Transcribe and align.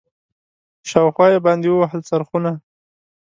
شاوخوا 0.89 1.25
یې 1.33 1.39
باندي 1.45 1.69
ووهل 1.71 2.01
څرخونه 2.09 2.51